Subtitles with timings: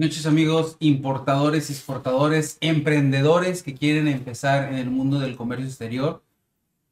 [0.00, 6.22] Muchos amigos importadores, exportadores, emprendedores que quieren empezar en el mundo del comercio exterior.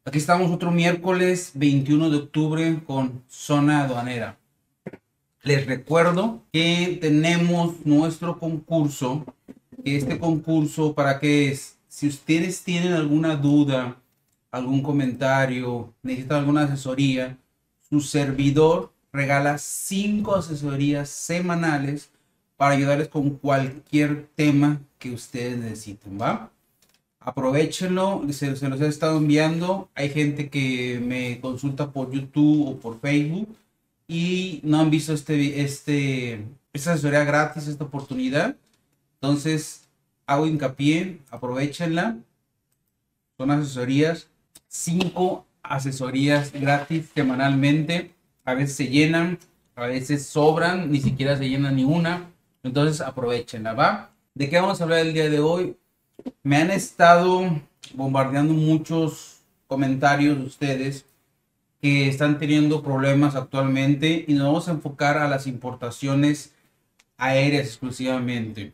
[0.04, 4.36] Aquí estamos otro miércoles 21 de octubre con zona aduanera.
[5.42, 9.24] Les recuerdo que tenemos nuestro concurso.
[9.84, 11.78] Este concurso, ¿para qué es?
[11.88, 13.96] Si ustedes tienen alguna duda,
[14.50, 17.38] algún comentario, necesitan alguna asesoría,
[17.88, 22.10] su servidor regala cinco asesorías semanales
[22.58, 26.50] para ayudarles con cualquier tema que ustedes necesiten, ¿va?
[27.20, 29.88] Aprovechenlo, se, se, los he estado enviando.
[29.94, 33.56] Hay gente que me consulta por YouTube o por Facebook
[34.08, 38.56] y no han visto este, este, esta asesoría gratis, esta oportunidad.
[39.20, 39.88] Entonces,
[40.26, 42.18] hago hincapié, aprovechenla.
[43.36, 44.26] Son asesorías,
[44.66, 48.10] cinco asesorías gratis semanalmente.
[48.44, 49.38] A veces se llenan,
[49.76, 52.32] a veces sobran, ni siquiera se llena ni una.
[52.62, 54.10] Entonces aprovechenla, ¿va?
[54.34, 55.76] ¿De qué vamos a hablar el día de hoy?
[56.42, 57.60] Me han estado
[57.94, 61.06] bombardeando muchos comentarios de ustedes
[61.80, 66.54] que están teniendo problemas actualmente y nos vamos a enfocar a las importaciones
[67.16, 68.72] aéreas exclusivamente.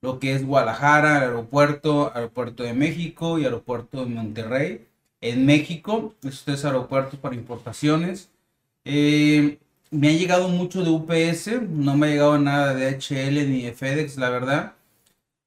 [0.00, 4.86] Lo que es Guadalajara, aeropuerto, aeropuerto de México y aeropuerto de Monterrey.
[5.20, 8.30] En México, estos tres aeropuertos para importaciones.
[8.84, 9.58] Eh,
[9.90, 13.72] me ha llegado mucho de UPS, no me ha llegado nada de HL ni de
[13.72, 14.74] FedEx, la verdad.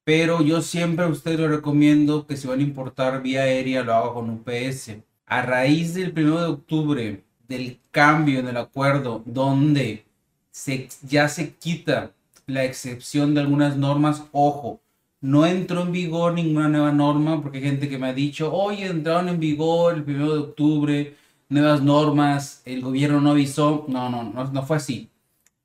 [0.03, 3.93] Pero yo siempre a ustedes les recomiendo que si van a importar vía aérea lo
[3.93, 4.97] hagan con UPS.
[5.25, 10.05] A raíz del 1 de octubre, del cambio en el acuerdo, donde
[10.51, 12.11] se, ya se quita
[12.47, 14.81] la excepción de algunas normas, ojo,
[15.21, 18.87] no entró en vigor ninguna nueva norma, porque hay gente que me ha dicho, oye,
[18.87, 21.15] entraron en vigor el 1 de octubre,
[21.51, 23.85] nuevas normas, el gobierno no avisó.
[23.87, 25.09] No, no, no, fue así.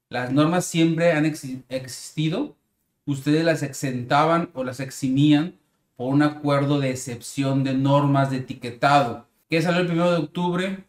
[0.08, 2.56] Las normas siempre han existido.
[3.06, 5.54] Ustedes las exentaban o las eximían
[5.96, 9.26] por un acuerdo de excepción de normas de etiquetado.
[9.48, 10.84] ¿Qué salió el 1 de octubre?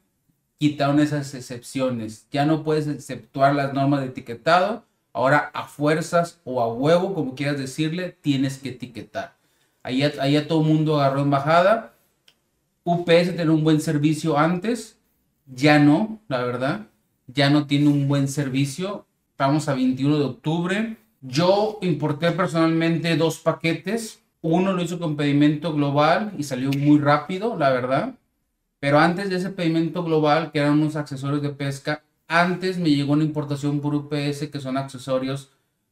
[0.57, 2.27] Quitaron esas excepciones.
[2.31, 4.83] Ya no puedes exceptuar las normas de etiquetado.
[5.13, 9.35] Ahora a fuerzas o a huevo, como quieras decirle, tienes que etiquetar.
[9.83, 11.93] Ahí, ahí todo el mundo agarró embajada
[12.87, 14.96] UPS tenía un buen servicio antes,
[15.53, 16.87] ya no, la verdad,
[17.27, 19.05] ya no tiene un buen servicio.
[19.31, 20.97] Estamos a 21 de octubre.
[21.21, 24.21] Yo importé personalmente dos paquetes.
[24.41, 28.15] Uno lo hizo con pedimento global y salió muy rápido, la verdad.
[28.79, 33.13] Pero antes de ese pedimento global, que eran unos accesorios de pesca, antes me llegó
[33.13, 35.51] una importación por UPS, que son accesorios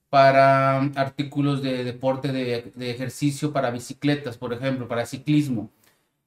[0.09, 5.72] para artículos de deporte, de, de ejercicio, para bicicletas, por ejemplo, para ciclismo.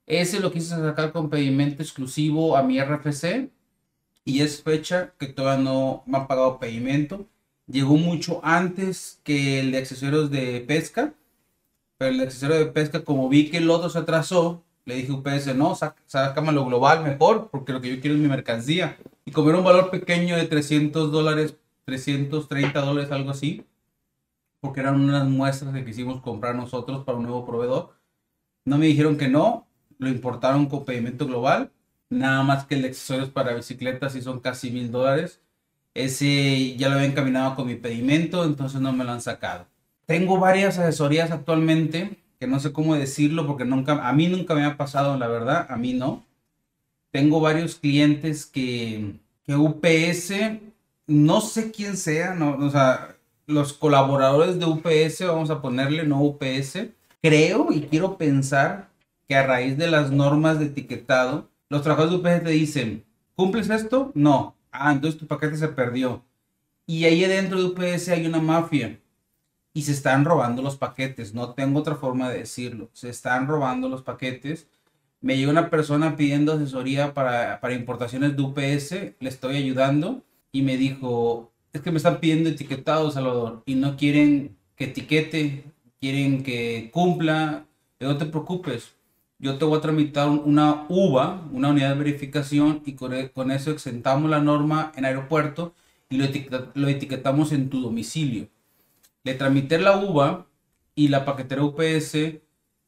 [0.09, 3.51] Ese lo quise sacar con pedimento exclusivo a mi RFC
[4.25, 7.27] y es fecha que todavía no me han pagado pedimento.
[7.67, 11.13] Llegó mucho antes que el de accesorios de pesca,
[11.99, 15.13] pero el de accesorios de pesca, como vi que el otro se atrasó, le dije
[15.13, 15.77] a UPS, no,
[16.53, 18.97] lo global mejor, porque lo que yo quiero es mi mercancía.
[19.27, 21.55] Y como era un valor pequeño de 300 dólares,
[21.85, 23.67] 330 dólares, algo así,
[24.61, 27.95] porque eran unas muestras que quisimos comprar nosotros para un nuevo proveedor,
[28.65, 29.68] no me dijeron que no,
[29.99, 31.71] lo importaron con pedimento global.
[32.11, 35.41] Nada más que el de accesorios para bicicletas y son casi mil dólares.
[35.95, 39.67] Ese ya lo había encaminado con mi pedimento, entonces no me lo han sacado.
[40.07, 44.65] Tengo varias asesorías actualmente, que no sé cómo decirlo porque nunca, a mí nunca me
[44.65, 46.25] ha pasado, la verdad, a mí no.
[47.11, 50.61] Tengo varios clientes que, que UPS,
[51.07, 53.17] no sé quién sea, no, o sea,
[53.47, 56.89] los colaboradores de UPS, vamos a ponerle no UPS,
[57.21, 58.89] creo y quiero pensar
[59.29, 63.05] que a raíz de las normas de etiquetado, los trabajadores de UPS te dicen,
[63.37, 64.11] ¿cumples esto?
[64.15, 64.57] No.
[64.73, 66.25] Ah, entonces tu paquete se perdió.
[66.87, 68.99] Y ahí adentro de UPS hay una mafia.
[69.75, 71.35] Y se están robando los paquetes.
[71.35, 72.89] No tengo otra forma de decirlo.
[72.95, 74.67] Se están robando los paquetes.
[75.21, 78.93] Me llegó una persona pidiendo asesoría para, para importaciones de UPS.
[79.21, 80.23] Le estoy ayudando.
[80.51, 83.63] Y me dijo, es que me están pidiendo etiquetado, Salvador.
[83.67, 85.65] Y no quieren que etiquete.
[86.01, 87.67] Quieren que cumpla.
[88.01, 88.98] No te preocupes
[89.39, 93.71] yo te voy a tramitar una UVA, una unidad de verificación, y e, con, eso
[93.71, 95.75] exentamos la norma en aeropuerto
[96.11, 98.49] y lo, etiquetamos en tu domicilio.
[99.25, 100.47] Le tramité la UVA
[100.95, 102.15] y la paquetera UPS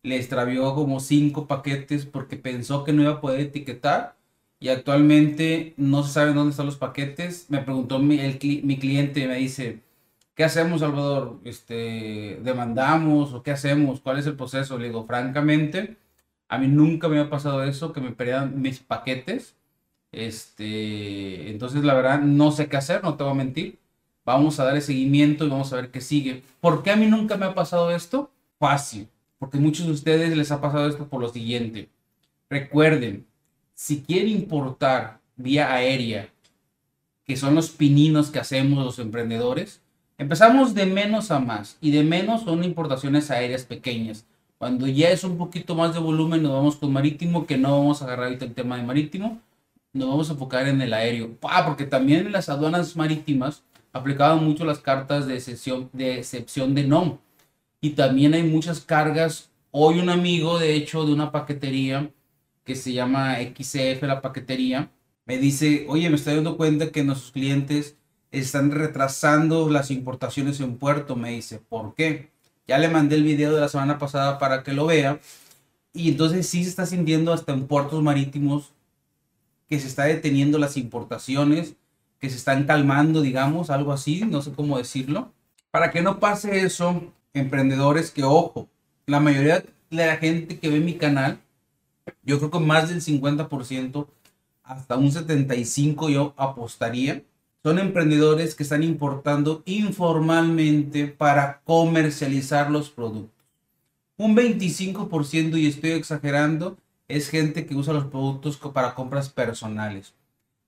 [0.02, 4.16] le extravió como cinco paquetes porque pensó que no iba a poder etiquetar
[4.58, 7.46] y actualmente no se sabe dónde están los paquetes.
[7.50, 9.82] Me preguntó mi, el, mi cliente, me dice,
[10.34, 11.40] ¿qué hacemos Salvador?
[11.44, 14.00] Este, ¿Demandamos o qué hacemos?
[14.00, 14.78] ¿Cuál es el proceso?
[14.78, 15.98] Le digo, francamente,
[16.50, 19.54] a mí nunca me ha pasado eso, que me perdieran mis paquetes.
[20.10, 23.78] Este, entonces la verdad no sé qué hacer, no te voy a mentir.
[24.24, 26.42] Vamos a darle seguimiento y vamos a ver qué sigue.
[26.60, 28.32] ¿Por qué a mí nunca me ha pasado esto?
[28.58, 29.08] Fácil.
[29.38, 31.88] Porque muchos de ustedes les ha pasado esto por lo siguiente.
[32.50, 33.26] Recuerden,
[33.74, 36.30] si quieren importar vía aérea,
[37.24, 39.82] que son los pininos que hacemos los emprendedores,
[40.18, 41.78] empezamos de menos a más.
[41.80, 44.26] Y de menos son importaciones aéreas pequeñas.
[44.60, 48.02] Cuando ya es un poquito más de volumen, nos vamos con marítimo, que no vamos
[48.02, 49.40] a agarrar ahorita el tema de marítimo.
[49.94, 51.38] Nos vamos a enfocar en el aéreo.
[51.44, 53.64] Ah, porque también en las aduanas marítimas
[53.94, 57.16] aplicaban mucho las cartas de excepción de, excepción de NOM.
[57.80, 59.50] Y también hay muchas cargas.
[59.70, 62.12] Hoy un amigo, de hecho, de una paquetería
[62.62, 64.90] que se llama XCF, la paquetería,
[65.24, 67.96] me dice, oye, me estoy dando cuenta que nuestros clientes
[68.30, 71.16] están retrasando las importaciones en puerto.
[71.16, 72.29] Me dice, ¿por qué?
[72.70, 75.18] Ya le mandé el video de la semana pasada para que lo vea.
[75.92, 78.70] Y entonces sí se está sintiendo hasta en puertos marítimos
[79.68, 81.74] que se está deteniendo las importaciones
[82.20, 85.32] que se están calmando, digamos, algo así, no sé cómo decirlo.
[85.72, 88.68] Para que no pase eso, emprendedores que, ojo,
[89.04, 91.40] la mayoría de la gente que ve mi canal,
[92.22, 94.06] yo creo que más del 50%,
[94.62, 97.24] hasta un 75% yo apostaría,
[97.62, 103.44] son emprendedores que están importando informalmente para comercializar los productos.
[104.16, 106.76] Un 25%, y estoy exagerando,
[107.08, 110.14] es gente que usa los productos para compras personales.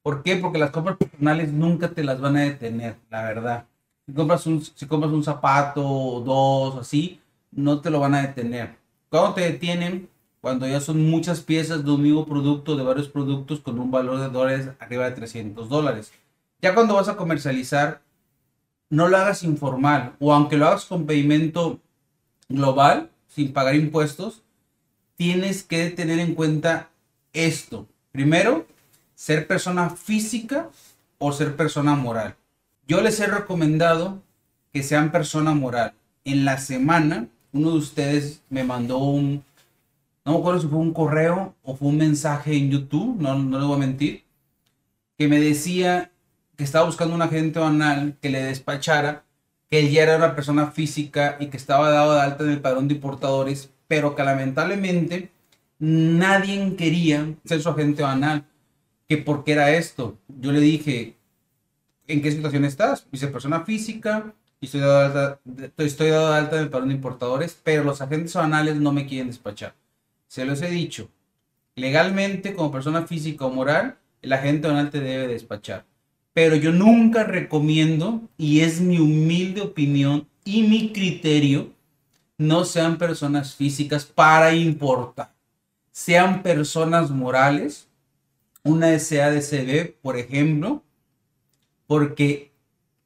[0.02, 0.36] ¿Por qué?
[0.36, 3.66] Porque las compras personales nunca te las van a detener, la verdad.
[4.06, 5.82] Si compras un, si compras un zapato,
[6.24, 7.20] dos, así,
[7.52, 8.76] no te lo van a detener.
[9.08, 10.08] ¿Cuándo te detienen?
[10.40, 14.18] Cuando ya son muchas piezas de un mismo producto, de varios productos con un valor
[14.18, 16.12] de dólares arriba de 300 dólares.
[16.62, 18.02] Ya cuando vas a comercializar,
[18.88, 21.80] no lo hagas informal o aunque lo hagas con pedimento
[22.48, 24.42] global, sin pagar impuestos,
[25.16, 26.90] tienes que tener en cuenta
[27.32, 27.88] esto.
[28.12, 28.66] Primero,
[29.16, 30.70] ser persona física
[31.18, 32.36] o ser persona moral.
[32.86, 34.22] Yo les he recomendado
[34.72, 35.94] que sean persona moral.
[36.24, 39.42] En la semana, uno de ustedes me mandó un,
[40.24, 43.58] no me acuerdo si fue un correo o fue un mensaje en YouTube, no, no
[43.58, 44.22] le voy a mentir,
[45.18, 46.11] que me decía
[46.56, 49.24] que estaba buscando un agente banal que le despachara,
[49.70, 52.60] que él ya era una persona física y que estaba dado de alta en el
[52.60, 55.30] padrón de importadores, pero que lamentablemente
[55.78, 58.44] nadie quería ser su agente banal
[59.08, 60.18] que por qué era esto.
[60.28, 61.16] Yo le dije,
[62.06, 63.06] ¿en qué situación estás?
[63.10, 66.88] Dice, persona física, y estoy dado, de alta, estoy dado de alta en el padrón
[66.88, 69.74] de importadores, pero los agentes banales no me quieren despachar.
[70.28, 71.10] Se los he dicho,
[71.74, 75.84] legalmente como persona física o moral, el agente banal te debe despachar.
[76.32, 81.72] Pero yo nunca recomiendo, y es mi humilde opinión y mi criterio,
[82.38, 85.32] no sean personas físicas para importar.
[85.92, 87.88] Sean personas morales
[88.64, 90.82] una SADCB, por ejemplo,
[91.86, 92.52] porque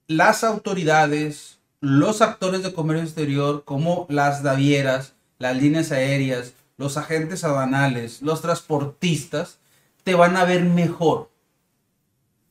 [0.07, 7.43] las autoridades, los actores de comercio exterior, como las navieras, las líneas aéreas, los agentes
[7.43, 9.59] aduanales, los transportistas,
[10.05, 11.31] te van a ver mejor.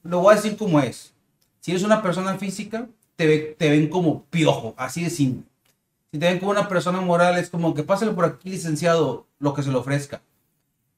[0.06, 1.14] Lo voy a decir como es.
[1.60, 5.44] Si eres una persona física, te, te ven como piojo, así de simple.
[6.12, 9.54] Si te ven como una persona moral, es como que pásale por aquí, licenciado, lo
[9.54, 10.22] que se le ofrezca.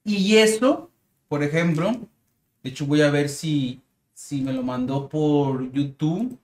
[0.04, 0.90] Y eso
[1.28, 1.92] por ejemplo,
[2.64, 3.82] de hecho voy a ver si,
[4.14, 6.38] si me lo mandó por YouTube.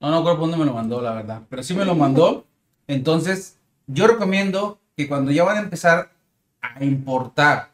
[0.00, 1.42] No, no acuerdo por dónde me lo mandó, la verdad.
[1.48, 2.44] Pero sí me lo mandó.
[2.86, 6.12] Entonces, yo recomiendo que cuando ya van a empezar
[6.60, 7.70] a importar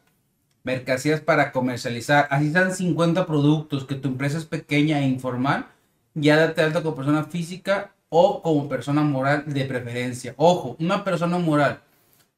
[0.64, 5.66] mercancías para comercializar, así sean 50 productos, que tu empresa es pequeña e informal,
[6.14, 10.34] ya date alta como persona física o como persona moral de preferencia.
[10.36, 11.80] Ojo, una persona moral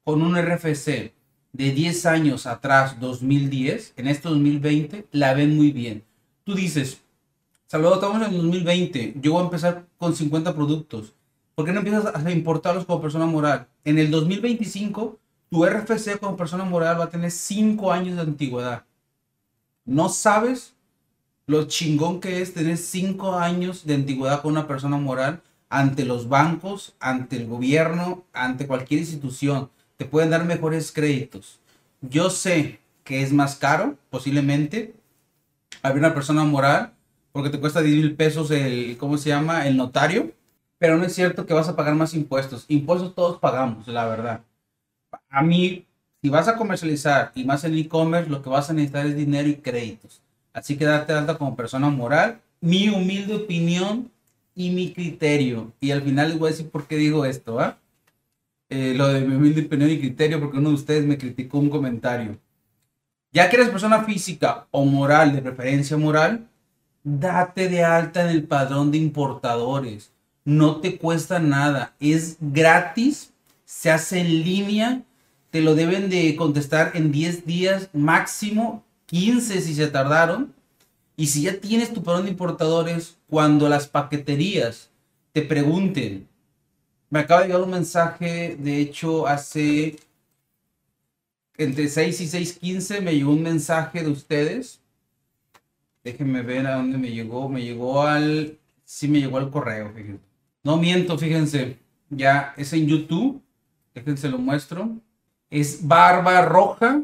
[0.05, 1.13] con un RFC
[1.53, 6.05] de 10 años atrás, 2010, en este 2020, la ven muy bien.
[6.45, 7.03] Tú dices,
[7.67, 11.15] Salvador, estamos en 2020, yo voy a empezar con 50 productos.
[11.55, 13.69] ¿Por qué no empiezas a importarlos como persona moral?
[13.85, 15.19] En el 2025,
[15.57, 18.85] tu RFC como persona moral va a tener 5 años de antigüedad.
[19.87, 20.75] No sabes
[21.47, 26.29] lo chingón que es tener 5 años de antigüedad con una persona moral ante los
[26.29, 31.59] bancos, ante el gobierno, ante cualquier institución te pueden dar mejores créditos.
[32.03, 34.95] Yo sé que es más caro, posiblemente,
[35.81, 36.93] abrir una persona moral,
[37.33, 39.67] porque te cuesta 10 mil pesos el, ¿cómo se llama?
[39.67, 40.33] El notario.
[40.77, 42.67] Pero no es cierto que vas a pagar más impuestos.
[42.69, 44.43] Impuestos todos pagamos, la verdad.
[45.29, 45.87] A mí,
[46.23, 49.49] si vas a comercializar y más en e-commerce, lo que vas a necesitar es dinero
[49.49, 50.23] y créditos.
[50.53, 52.41] Así que date alta como persona moral.
[52.61, 54.11] Mi humilde opinión
[54.55, 55.73] y mi criterio.
[55.81, 57.79] Y al final les voy a decir por qué digo esto, ¿ah?
[58.69, 61.71] Eh, lo de mi humilde opinión y criterio porque uno de ustedes me criticó un
[61.71, 62.39] comentario.
[63.33, 66.49] Ya que eres persona física o moral, de preferencia moral,
[67.05, 70.13] date de alta en el padrón de importadores.
[70.45, 73.33] No te cuesta nada, es gratis,
[73.67, 75.03] se hace en línea,
[75.51, 80.55] te lo deben de contestar en 10 días máximo, 15 si se tardaron.
[81.17, 84.91] Y si ya tienes tu padrón de importadores, cuando las paqueterías
[85.33, 86.29] te pregunten,
[87.11, 89.97] me acaba de llegar un mensaje, de hecho, hace
[91.59, 94.81] entre 6 y 6.15 me llegó un mensaje de ustedes.
[96.05, 97.49] Déjenme ver a dónde me llegó.
[97.49, 98.59] Me llegó al...
[98.85, 99.93] Sí, me llegó al correo.
[100.63, 101.79] No miento, fíjense.
[102.11, 103.43] Ya es en YouTube.
[103.97, 104.91] Déjense lo muestro.
[105.49, 107.03] Es Barba Roja.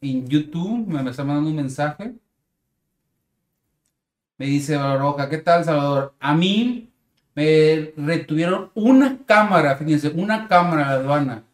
[0.00, 2.14] En YouTube me está mandando un mensaje.
[4.38, 6.14] Me dice Barba Roja, ¿qué tal, Salvador?
[6.18, 6.90] A mí
[7.36, 11.44] me retuvieron una cámara, fíjense, una cámara de aduana.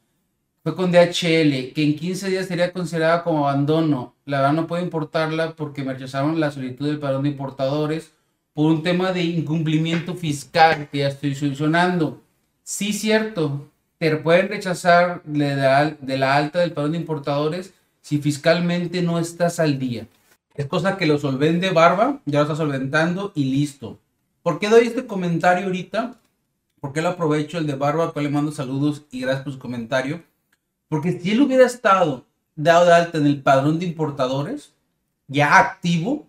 [0.62, 4.14] Fue con DHL, que en 15 días sería considerada como abandono.
[4.24, 8.14] La verdad no puedo importarla porque me rechazaron la solicitud del padrón de importadores
[8.54, 12.22] por un tema de incumplimiento fiscal que ya estoy solucionando.
[12.62, 18.18] Sí, cierto, te pueden rechazar de la, de la alta del padrón de importadores si
[18.18, 20.06] fiscalmente no estás al día.
[20.54, 23.98] Es cosa que lo solvente Barba, ya lo está solventando y listo.
[24.42, 26.16] ¿Por qué doy este comentario ahorita?
[26.80, 28.12] ¿Por qué lo aprovecho el de Barba?
[28.12, 30.22] Que le mando saludos y gracias por su comentario.
[30.88, 32.24] Porque si él hubiera estado
[32.56, 34.74] dado de alta en el padrón de importadores,
[35.26, 36.26] ya activo,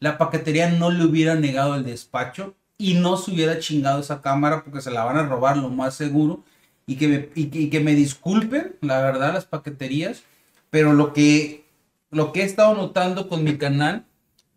[0.00, 4.64] la paquetería no le hubiera negado el despacho y no se hubiera chingado esa cámara
[4.64, 6.42] porque se la van a robar lo más seguro.
[6.86, 10.22] Y que me, y, que me disculpen, la verdad, las paqueterías,
[10.70, 11.64] pero lo que,
[12.10, 14.04] lo que he estado notando con mi canal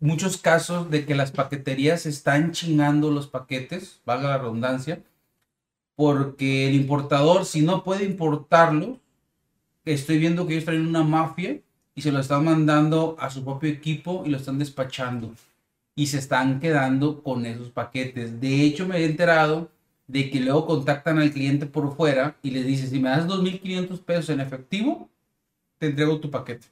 [0.00, 5.02] muchos casos de que las paqueterías están chingando los paquetes, valga la redundancia,
[5.94, 9.00] porque el importador, si no puede importarlo,
[9.84, 11.60] estoy viendo que ellos traen una mafia
[11.94, 15.34] y se lo están mandando a su propio equipo y lo están despachando.
[15.94, 18.38] Y se están quedando con esos paquetes.
[18.38, 19.70] De hecho, me he enterado
[20.06, 24.00] de que luego contactan al cliente por fuera y le dicen, si me das 2.500
[24.02, 25.08] pesos en efectivo,
[25.78, 26.66] te entrego tu paquete.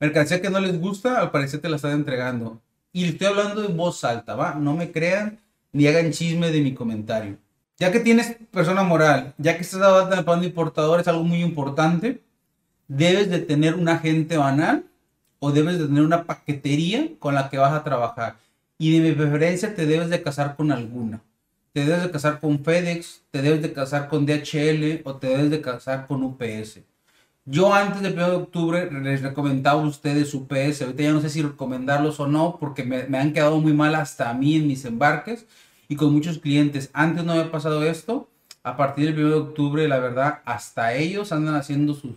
[0.00, 2.60] Mercancía que no les gusta, al parecer te la están entregando.
[2.92, 4.54] Y estoy hablando en voz alta, ¿va?
[4.54, 5.40] No me crean
[5.72, 7.38] ni hagan chisme de mi comentario.
[7.78, 12.22] Ya que tienes persona moral, ya que estás de importador, es algo muy importante.
[12.88, 14.86] Debes de tener un agente banal
[15.38, 18.36] o debes de tener una paquetería con la que vas a trabajar.
[18.78, 21.20] Y de mi preferencia te debes de casar con alguna.
[21.76, 25.50] Te debes de casar con FedEx, te debes de casar con DHL o te debes
[25.50, 26.80] de casar con UPS.
[27.44, 30.80] Yo antes del 1 de octubre les recomendaba a ustedes su PS.
[30.80, 33.94] Ahorita ya no sé si recomendarlos o no porque me, me, han quedado muy mal
[33.94, 35.44] hasta a mí en mis embarques
[35.86, 36.88] y con muchos clientes.
[36.94, 38.26] Antes no había pasado esto.
[38.62, 42.16] A partir del 1 de octubre, la verdad, hasta ellos andan haciendo sus,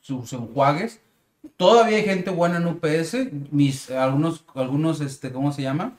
[0.00, 1.02] sus enjuagues.
[1.58, 3.18] Todavía hay gente buena en UPS.
[3.50, 5.92] Mis, algunos, algunos, este, ¿cómo se llama?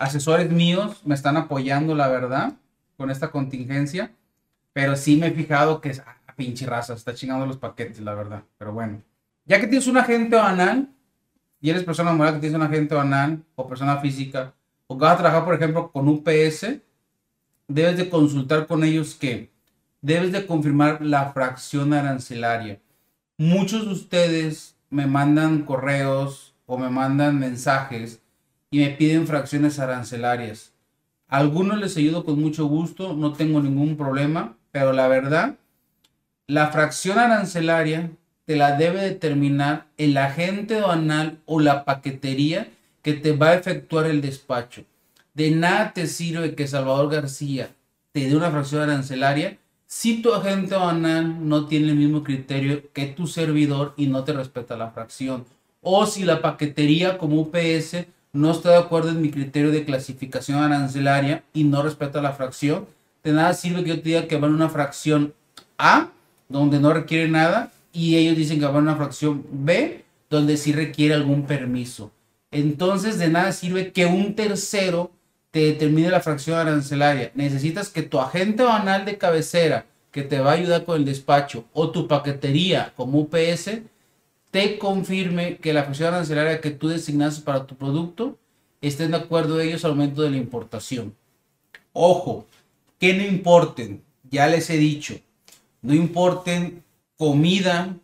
[0.00, 2.54] Asesores míos me están apoyando, la verdad,
[2.96, 4.12] con esta contingencia.
[4.72, 5.92] Pero sí me he fijado que
[6.36, 8.42] pinche raza, está chingando los paquetes, la verdad.
[8.56, 9.02] Pero bueno,
[9.44, 10.88] ya que tienes un agente banal,
[11.60, 14.54] y eres persona moral que tienes un agente banal o persona física,
[14.86, 16.80] o que vas a trabajar, por ejemplo, con UPS,
[17.68, 19.50] debes de consultar con ellos que
[20.00, 22.80] debes de confirmar la fracción arancelaria.
[23.36, 28.19] Muchos de ustedes me mandan correos o me mandan mensajes
[28.70, 30.72] y me piden fracciones arancelarias.
[31.28, 35.56] algunos les ayudo con mucho gusto, no tengo ningún problema, pero la verdad
[36.50, 38.10] la fracción arancelaria
[38.44, 42.68] te la debe determinar el agente aduanal o la paquetería
[43.02, 44.82] que te va a efectuar el despacho.
[45.32, 47.70] De nada te sirve que Salvador García
[48.10, 53.06] te dé una fracción arancelaria si tu agente aduanal no tiene el mismo criterio que
[53.06, 55.44] tu servidor y no te respeta la fracción.
[55.80, 60.62] O si la paquetería como UPS no está de acuerdo en mi criterio de clasificación
[60.62, 62.86] arancelaria y no respeta la fracción,
[63.22, 65.34] de nada sirve que yo te diga que va en una fracción
[65.78, 66.10] A
[66.48, 70.72] donde no requiere nada, y ellos dicen que va a una fracción B, donde sí
[70.72, 72.10] requiere algún permiso.
[72.50, 75.12] Entonces, de nada sirve que un tercero
[75.50, 77.30] te determine la fracción arancelaria.
[77.34, 81.64] Necesitas que tu agente banal de cabecera, que te va a ayudar con el despacho,
[81.72, 83.78] o tu paquetería como UPS,
[84.50, 88.38] te confirme que la fracción arancelaria que tú designaste para tu producto
[88.80, 91.14] estén de acuerdo ellos al momento de la importación.
[91.92, 92.46] Ojo,
[92.98, 95.14] que no importen, ya les he dicho,
[95.82, 96.82] no importen
[97.16, 97.96] comida,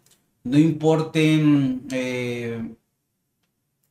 [0.44, 2.62] no importen, eh,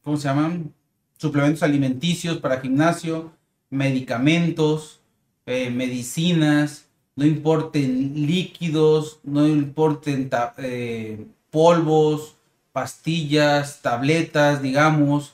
[0.03, 0.73] ¿cómo se llaman?
[1.17, 3.31] Suplementos alimenticios para gimnasio,
[3.69, 4.99] medicamentos,
[5.45, 12.35] eh, medicinas, no importen líquidos, no importen eh, polvos,
[12.75, 15.33] pastillas, tabletas, digamos.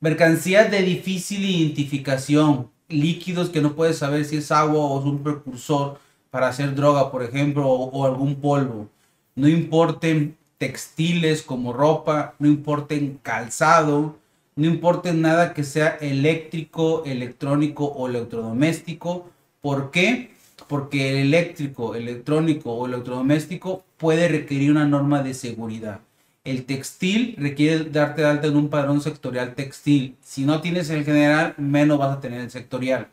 [0.00, 5.22] Mercancías de difícil identificación, líquidos que no puedes saber si es agua o es un
[5.22, 6.00] precursor
[6.30, 8.88] para hacer droga, por ejemplo, o, o algún polvo.
[9.36, 14.18] No importen textiles como ropa, no importen calzado,
[14.56, 19.30] no importen nada que sea eléctrico, electrónico o electrodoméstico.
[19.60, 20.32] ¿Por qué?
[20.66, 26.00] Porque el eléctrico, electrónico o electrodoméstico puede requerir una norma de seguridad.
[26.44, 30.18] El textil requiere darte de alta en un padrón sectorial textil.
[30.20, 33.08] Si no tienes el general, menos vas a tener el sectorial.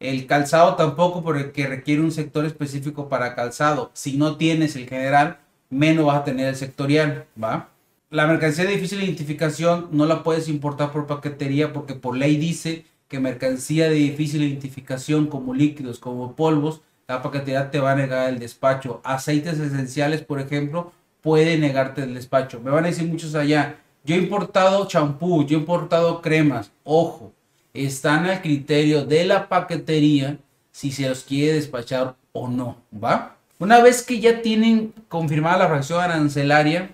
[0.00, 3.92] El calzado tampoco porque requiere un sector específico para calzado.
[3.94, 5.38] Si no tienes el general,
[5.70, 7.68] menos vas a tener el sectorial, ¿va?
[8.10, 12.86] La mercancía de difícil identificación no la puedes importar por paquetería porque por ley dice
[13.06, 18.28] que mercancía de difícil identificación como líquidos, como polvos, la paquetería te va a negar
[18.30, 19.00] el despacho.
[19.04, 20.92] Aceites esenciales, por ejemplo,
[21.24, 22.60] puede negarte el despacho.
[22.60, 26.70] Me van a decir muchos allá, yo he importado champú, yo he importado cremas.
[26.84, 27.32] Ojo,
[27.72, 30.36] están al criterio de la paquetería
[30.70, 33.36] si se los quiere despachar o no, ¿va?
[33.58, 36.90] Una vez que ya tienen confirmada la fracción arancelaria,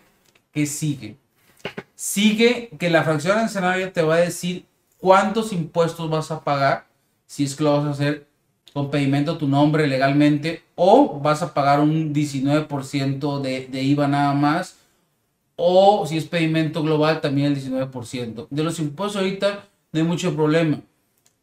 [0.53, 1.17] ¿qué sigue?
[1.97, 4.65] Sigue que la fracción arancelaria te va a decir
[4.99, 6.87] cuántos impuestos vas a pagar
[7.27, 8.29] si es que lo vas a hacer
[8.73, 14.09] con pedimento a tu nombre legalmente o vas a pagar un 19% de, de IVA
[14.09, 14.77] nada más
[15.57, 18.47] o si es pedimento global también el 19%.
[18.49, 20.81] De los impuestos ahorita no hay mucho problema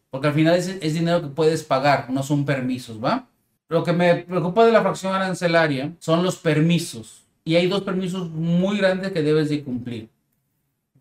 [0.10, 3.28] porque al final es, es dinero que puedes pagar, no son permisos, ¿va?
[3.70, 8.30] Lo que me preocupa de la fracción arancelaria son los permisos y hay dos permisos
[8.30, 10.10] muy grandes que debes de cumplir.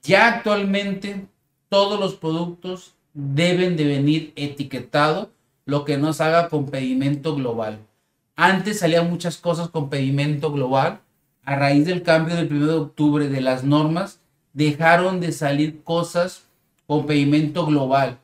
[0.02, 1.26] Ya actualmente
[1.68, 5.28] todos los productos deben de venir etiquetados
[5.66, 7.80] lo que nos haga con pedimento global.
[8.37, 11.00] Antes salían muchas cosas con pedimento global.
[11.42, 14.20] A raíz del cambio del 1 de octubre de las normas,
[14.52, 16.46] dejaron de salir cosas
[16.87, 18.18] con pedimento global.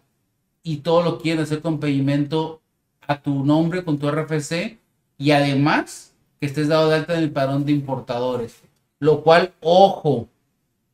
[0.62, 2.62] Y todo lo quieren hacer con pedimento
[3.06, 4.78] a tu nombre, con tu RFC.
[5.18, 8.62] Y además que estés dado de alta en el padrón de importadores.
[9.00, 10.28] Lo cual, ojo,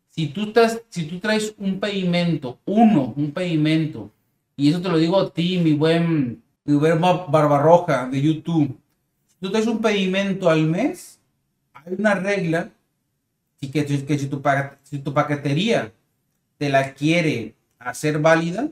[0.08, 4.10] si tú, estás, si tú traes un pedimento, uno, un pedimento
[4.58, 8.76] y eso te lo digo a ti, mi buen, mi buen Barbarroja de YouTube.
[9.28, 11.20] Si tú traes un pedimento al mes,
[11.72, 12.68] hay una regla
[13.60, 14.42] y que, que si, tu,
[14.82, 15.92] si tu paquetería
[16.58, 18.68] te la quiere hacer válida,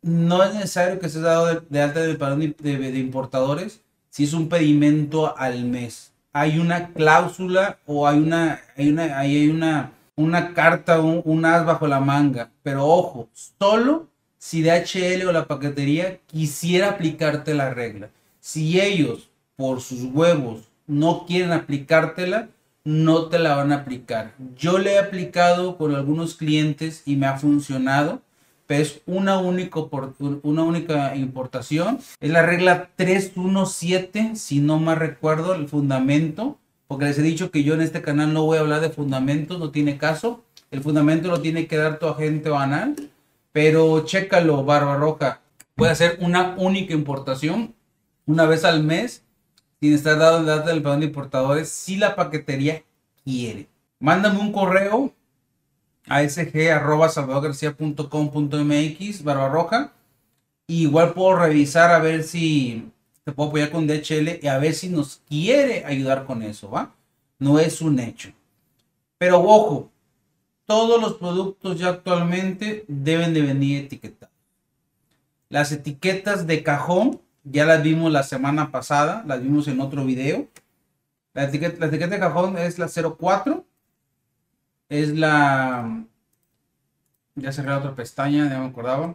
[0.00, 4.32] no es necesario que estés dado de, alta del padrón de, de, importadores si es
[4.32, 6.14] un pedimento al mes.
[6.32, 11.66] Hay una cláusula o hay una, hay una, hay una, una carta, un, un as
[11.66, 12.50] bajo la manga.
[12.62, 14.15] Pero ojo, solo
[14.46, 18.10] si DHL o la paquetería quisiera aplicarte la regla.
[18.38, 22.48] Si ellos, por sus huevos, no quieren aplicártela,
[22.84, 24.34] no te la van a aplicar.
[24.56, 28.22] Yo le he aplicado con algunos clientes y me ha funcionado,
[28.68, 29.90] pero es una, único,
[30.44, 31.98] una única importación.
[32.20, 36.56] Es la regla 317, si no más recuerdo, el fundamento,
[36.86, 39.58] porque les he dicho que yo en este canal no voy a hablar de fundamentos,
[39.58, 40.44] no tiene caso.
[40.70, 42.94] El fundamento lo tiene que dar tu agente banal
[43.56, 45.40] pero chécalo, Barbarroja.
[45.74, 47.74] Puede hacer una única importación
[48.26, 49.24] una vez al mes
[49.80, 52.84] sin estar dado el dato del padrón de importadores si la paquetería
[53.24, 53.66] quiere.
[53.98, 55.14] Mándame un correo
[56.06, 59.94] a sg.salvadorgarcia.com.mx barbarroja.
[60.66, 62.92] igual puedo revisar a ver si
[63.24, 66.94] te puedo apoyar con DHL y a ver si nos quiere ayudar con eso, ¿va?
[67.38, 68.32] No es un hecho.
[69.16, 69.90] Pero ojo,
[70.66, 74.34] todos los productos ya actualmente deben de venir etiquetados.
[75.48, 80.48] Las etiquetas de cajón ya las vimos la semana pasada, las vimos en otro video.
[81.32, 83.64] La etiqueta, de cajón es la 04.
[84.88, 86.04] Es la...
[87.36, 89.14] Ya cerré otra pestaña, ya me acordaba.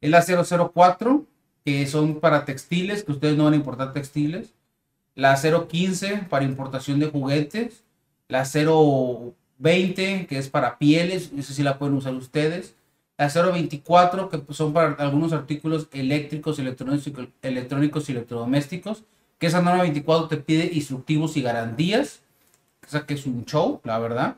[0.00, 1.26] Es la 004,
[1.64, 4.54] que son para textiles, que ustedes no van a importar textiles.
[5.14, 7.84] La 015 para importación de juguetes.
[8.28, 12.74] La 0 20, que es para pieles, eso sí la pueden usar ustedes.
[13.18, 19.04] La 024, que son para algunos artículos eléctricos, electrónicos, electrónicos y electrodomésticos.
[19.38, 22.20] Que esa norma 24 te pide instructivos y garantías.
[22.86, 24.36] O sea que es un show, la verdad.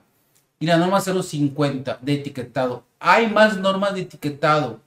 [0.61, 2.85] Y la norma 050 de etiquetado.
[3.01, 4.81] Hay más normas de etiquetado.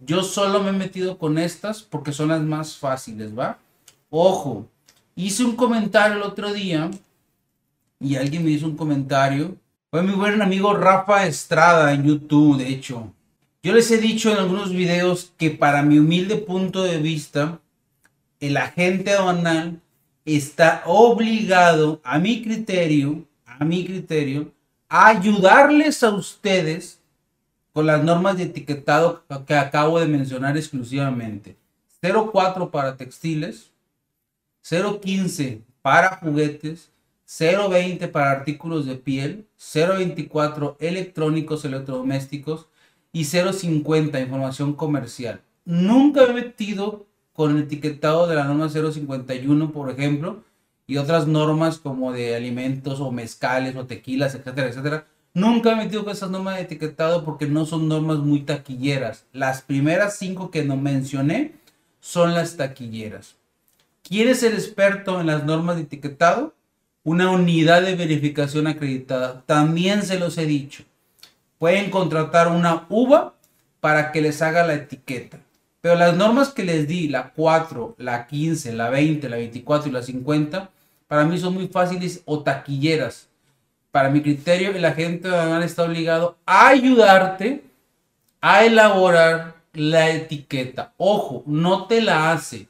[0.00, 3.58] Yo solo me he metido con estas porque son las más fáciles, ¿va?
[4.10, 4.66] Ojo,
[5.14, 6.90] hice un comentario el otro día
[8.00, 9.56] y alguien me hizo un comentario
[9.94, 13.12] fue mi buen amigo Rafa Estrada en YouTube, de hecho.
[13.62, 17.60] Yo les he dicho en algunos videos que para mi humilde punto de vista,
[18.40, 19.80] el agente aduanal
[20.24, 24.50] está obligado, a mi criterio, a mi criterio,
[24.88, 26.98] a ayudarles a ustedes
[27.72, 31.54] con las normas de etiquetado que acabo de mencionar exclusivamente.
[32.02, 33.70] 0.4 para textiles,
[34.64, 36.90] 0.15 para juguetes,
[37.26, 42.68] 0.20 para artículos de piel, 0.24 electrónicos electrodomésticos
[43.12, 45.40] y 0.50 información comercial.
[45.64, 50.44] Nunca he metido con el etiquetado de la norma 051, por ejemplo,
[50.86, 55.06] y otras normas como de alimentos o mezcales o tequilas, etcétera, etcétera.
[55.32, 59.26] Nunca he metido con esas normas de etiquetado porque no son normas muy taquilleras.
[59.32, 61.54] Las primeras cinco que no mencioné
[62.00, 63.36] son las taquilleras.
[64.02, 66.54] ¿Quién es el experto en las normas de etiquetado?
[67.04, 69.42] Una unidad de verificación acreditada.
[69.46, 70.84] También se los he dicho.
[71.58, 73.34] Pueden contratar una uva
[73.80, 75.38] para que les haga la etiqueta.
[75.82, 79.92] Pero las normas que les di, la 4, la 15, la 20, la 24 y
[79.92, 80.70] la 50,
[81.06, 83.28] para mí son muy fáciles o taquilleras.
[83.90, 87.62] Para mi criterio, el agente aduanal está obligado a ayudarte
[88.40, 90.94] a elaborar la etiqueta.
[90.96, 92.66] Ojo, no te la hace.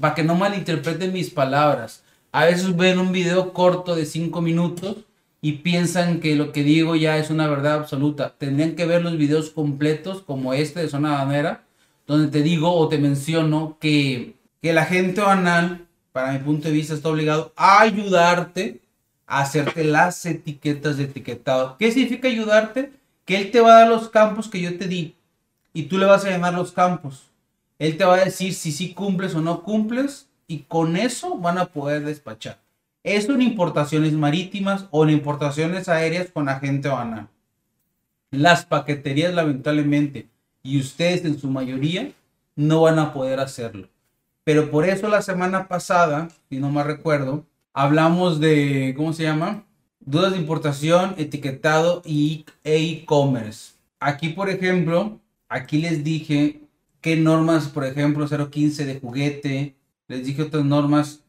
[0.00, 2.02] Para que no malinterpreten mis palabras.
[2.36, 5.06] A veces ven un video corto de 5 minutos
[5.40, 8.34] y piensan que lo que digo ya es una verdad absoluta.
[8.36, 11.64] Tendrían que ver los videos completos como este de Zona Banera
[12.06, 16.74] donde te digo o te menciono que, que el agente banal, para mi punto de
[16.74, 18.82] vista, está obligado a ayudarte
[19.26, 21.78] a hacerte las etiquetas de etiquetado.
[21.78, 22.92] ¿Qué significa ayudarte?
[23.24, 25.16] Que él te va a dar los campos que yo te di
[25.72, 27.30] y tú le vas a llamar los campos.
[27.78, 31.58] Él te va a decir si sí cumples o no cumples y con eso van
[31.58, 32.60] a poder despachar.
[33.02, 37.28] Eso en importaciones marítimas o en importaciones aéreas con agente banal.
[38.32, 40.28] Las paqueterías, lamentablemente,
[40.62, 42.10] y ustedes en su mayoría
[42.56, 43.88] no van a poder hacerlo.
[44.42, 49.64] Pero por eso la semana pasada, si no me recuerdo, hablamos de, ¿cómo se llama?
[50.00, 53.74] Dudas de importación, etiquetado y e-commerce.
[54.00, 56.60] Aquí, por ejemplo, aquí les dije
[57.00, 59.75] qué normas, por ejemplo, 015 de juguete,
[60.08, 61.20] les dije otras normas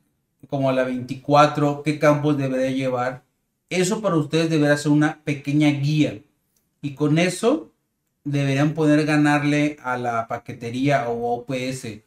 [0.49, 3.23] como la 24, qué campos debería llevar.
[3.69, 6.21] Eso para ustedes deberá ser una pequeña guía.
[6.81, 7.71] Y con eso
[8.23, 12.01] deberían poder ganarle a la paquetería o OPS.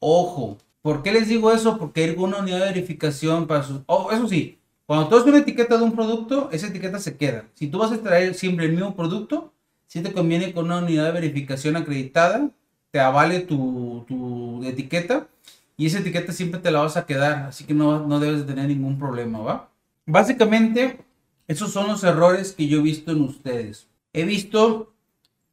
[0.00, 1.78] Ojo, ¿por qué les digo eso?
[1.78, 3.80] Porque hay una unidad de verificación para sus...
[3.86, 7.44] Oh, eso sí, cuando tú haces una etiqueta de un producto, esa etiqueta se queda.
[7.54, 9.52] Si tú vas a traer siempre el mismo producto,
[9.86, 12.50] si te conviene con una unidad de verificación acreditada,
[12.90, 15.28] te avale tu, tu etiqueta
[15.78, 18.52] y esa etiqueta siempre te la vas a quedar, así que no, no debes de
[18.52, 19.70] tener ningún problema, ¿va?
[20.04, 21.00] Básicamente,
[21.46, 23.88] esos son los errores que yo he visto en ustedes.
[24.12, 24.92] He visto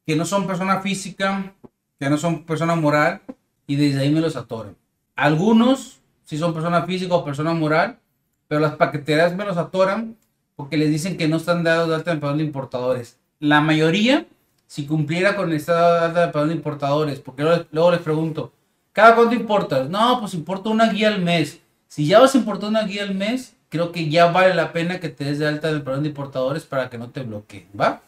[0.05, 1.53] que no son persona física,
[1.99, 3.21] que no son persona moral,
[3.67, 4.75] y desde ahí me los atoran.
[5.15, 7.99] Algunos sí son persona física o persona moral,
[8.47, 10.17] pero las paqueterías me los atoran
[10.55, 13.19] porque les dicen que no están dados de alta en padrón de importadores.
[13.39, 14.25] La mayoría,
[14.67, 18.53] si cumpliera con el estado de alta de padrón de importadores, porque luego, les pregunto,
[18.95, 19.89] ¿cada cuánto importas?
[19.89, 21.59] No, pues importo una guía al mes.
[21.87, 24.99] Si ya vas a importar una guía al mes, creo que ya vale la pena
[25.01, 28.01] que te des de alta del padrón de importadores para que no te bloqueen, ¿va?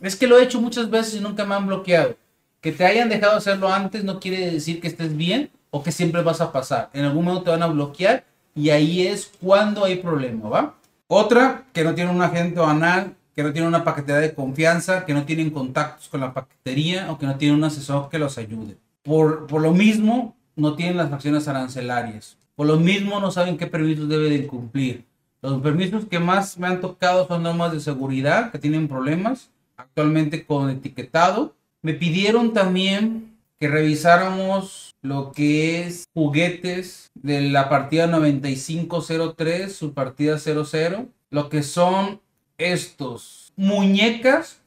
[0.00, 2.16] Es que lo he hecho muchas veces y nunca me han bloqueado.
[2.60, 6.22] Que te hayan dejado hacerlo antes no quiere decir que estés bien o que siempre
[6.22, 6.90] vas a pasar.
[6.92, 8.24] En algún momento te van a bloquear
[8.56, 10.74] y ahí es cuando hay problema, ¿va?
[11.06, 15.14] Otra, que no tiene un agente banal, que no tiene una paquetería de confianza, que
[15.14, 18.76] no tienen contactos con la paquetería o que no tienen un asesor que los ayude.
[19.04, 22.36] Por, por lo mismo, no tienen las acciones arancelarias.
[22.56, 25.04] Por lo mismo, no saben qué permisos deben cumplir.
[25.42, 30.46] Los permisos que más me han tocado son normas de seguridad que tienen problemas actualmente
[30.46, 31.54] con etiquetado.
[31.82, 40.38] Me pidieron también que revisáramos lo que es juguetes de la partida 9503, su partida
[40.38, 42.20] 00, lo que son
[42.56, 44.62] estos muñecas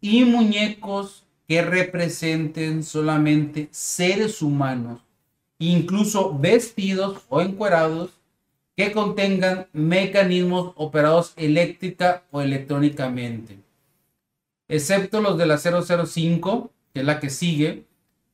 [0.00, 5.00] y muñecos que representen solamente seres humanos,
[5.58, 8.10] incluso vestidos o encuerados
[8.76, 13.58] que contengan mecanismos operados eléctrica o electrónicamente.
[14.68, 17.84] Excepto los de la 005, que es la que sigue,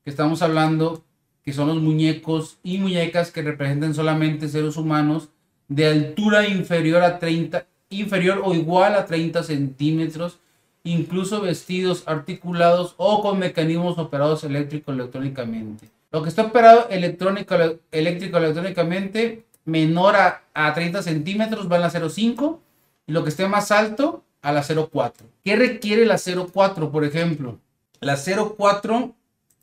[0.04, 1.04] que estamos hablando,
[1.44, 5.30] que son los muñecos y muñecas que representan solamente seres humanos
[5.68, 10.38] de altura inferior a 30, inferior o igual a 30 centímetros,
[10.84, 15.88] incluso vestidos, articulados o con mecanismos operados eléctrico electrónicamente.
[16.10, 22.60] Lo que está operado eléctrico electrónicamente menor a, a 30 centímetros va en la 05
[23.06, 25.26] y lo que esté más alto a la 04.
[25.44, 27.58] ¿Qué requiere la 04, por ejemplo?
[28.00, 29.14] La 04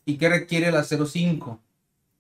[0.05, 1.59] y qué requiere la 05.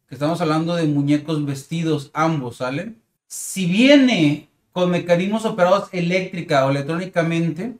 [0.07, 2.93] Que estamos hablando de muñecos vestidos, ambos, ¿sale?
[3.27, 7.75] Si viene con mecanismos operados eléctrica o electrónicamente,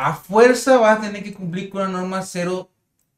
[0.00, 2.22] a fuerza va a tener que cumplir con la norma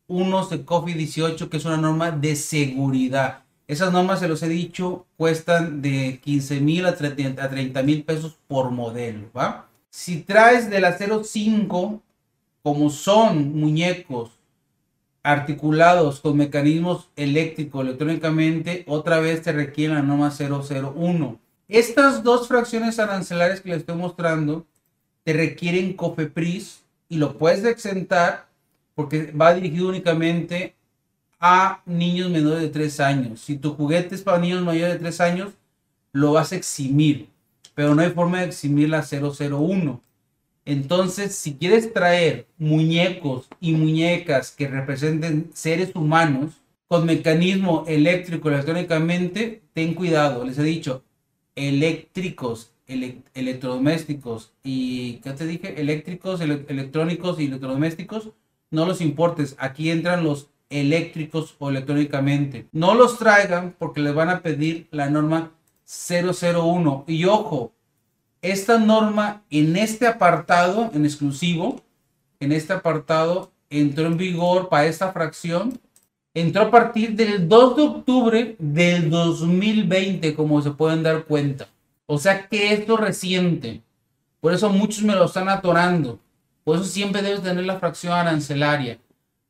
[0.09, 3.43] 01 de COFI 18, que es una norma de seguridad.
[3.69, 8.71] Esas normas, se los he dicho, cuestan de 15 mil a 30 mil pesos por
[8.71, 9.69] modelo, ¿va?
[9.91, 12.03] Si traes de la 05,
[12.63, 14.31] como son muñecos
[15.23, 21.39] articulados con mecanismos eléctricos electrónicamente, otra vez te requiere la norma 001.
[21.69, 24.67] Estas dos fracciones arancelarias que les estoy mostrando
[25.25, 28.49] te requieren COFEPRIS y lo puedes exentar
[28.95, 30.75] porque va dirigido únicamente
[31.39, 33.41] a niños menores de 3 años.
[33.41, 35.53] Si tu juguete es para niños mayores de 3 años,
[36.13, 37.29] lo vas a eximir,
[37.75, 40.03] pero no hay forma de eximir la 001.
[40.67, 46.53] Entonces, si quieres traer muñecos y muñecas que representen seres humanos
[46.87, 50.45] con mecanismo eléctrico electrónicamente, ten cuidado.
[50.45, 51.03] Les he dicho,
[51.55, 52.70] eléctricos,
[53.35, 55.81] electrodomésticos y, ¿qué te dije?
[55.81, 58.31] Eléctricos, electrónicos y electrodomésticos,
[58.71, 59.57] no los importes.
[59.59, 62.67] Aquí entran los eléctricos o electrónicamente.
[62.73, 65.53] No los traigan porque les van a pedir la norma
[65.87, 67.05] 001.
[67.09, 67.73] Y ojo,
[68.43, 71.83] esta norma en este apartado en exclusivo,
[72.39, 75.79] en este apartado, entró en vigor para esta fracción.
[76.33, 81.69] Entró a partir del 2 de octubre del 2020, como se pueden dar cuenta.
[82.13, 83.83] O sea que esto es reciente.
[84.41, 86.19] Por eso muchos me lo están atorando.
[86.65, 88.99] Por eso siempre debes tener la fracción arancelaria.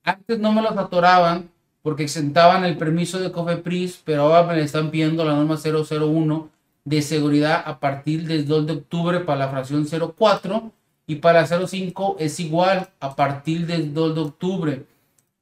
[0.04, 4.90] Antes no me los atoraban porque exentaban el permiso de COFEPRIS, pero ahora me están
[4.90, 6.50] pidiendo la norma 001
[6.84, 10.70] de seguridad a partir del 2 de octubre para la fracción 04
[11.06, 14.86] y para la 05 es igual a partir del 2 de octubre.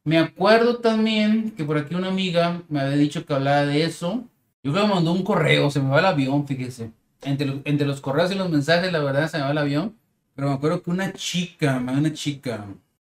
[0.04, 4.22] Me acuerdo también que por aquí una amiga me había dicho que hablaba de eso.
[4.62, 6.92] Yo creo que me mandó un correo, se me va el avión, fíjese.
[7.22, 9.96] Entre, entre los correos y los mensajes, la verdad, se me va el avión.
[10.34, 12.64] Pero me acuerdo que una chica, una chica.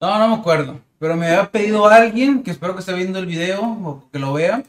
[0.00, 0.80] No, no me acuerdo.
[0.98, 4.18] Pero me había pedido a alguien, que espero que esté viendo el video o que
[4.18, 4.64] lo vea.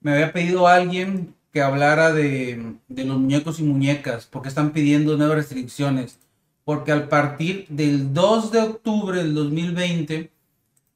[0.00, 4.70] Me había pedido a alguien que hablara de, de los muñecos y muñecas, porque están
[4.70, 6.20] pidiendo nuevas restricciones.
[6.64, 10.30] Porque al partir del 2 de octubre del 2020,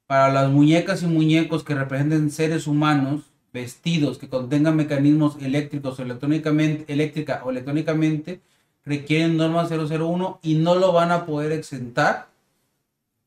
[0.06, 6.02] para las muñecas y muñecos que representen seres humanos vestidos que contengan mecanismos eléctricos o
[6.02, 8.40] electrónicamente, eléctrica o electrónicamente,
[8.84, 12.28] requieren norma 001 y no lo van a poder exentar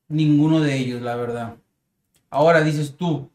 [0.08, 1.56] ninguno de ellos, la verdad.
[2.30, 3.28] Ahora dices tú,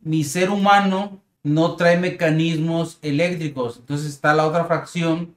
[0.00, 3.76] mi ser humano no trae mecanismos eléctricos.
[3.78, 5.34] Entonces está la otra fracción,